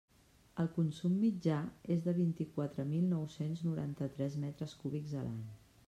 [0.61, 1.59] El consum mitjà
[1.97, 5.43] és de vint-i-quatre mil nou-cents noranta-tres metres cúbics a l'any.